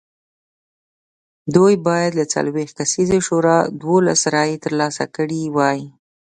دوی 1.55 1.73
باید 1.87 2.11
له 2.19 2.25
څلوېښت 2.33 2.73
کسیزې 2.79 3.19
شورا 3.27 3.57
دولس 3.85 4.21
رایې 4.33 4.57
ترلاسه 4.65 5.03
کړې 5.15 5.41
وای 5.55 5.79